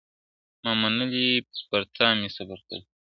ما 0.63 0.71
منلی 0.81 1.23
یې 1.31 1.37
پر 1.69 1.81
تا 1.95 2.07
مي 2.19 2.29
صبر 2.35 2.59
کړی.. 2.67 2.79